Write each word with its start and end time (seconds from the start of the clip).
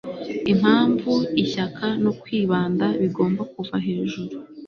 impamvu, 0.53 1.11
ishyaka, 1.43 1.87
no 2.03 2.11
kwibanda 2.21 2.85
bigomba 3.01 3.41
kuva 3.53 3.75
hejuru 3.87 4.35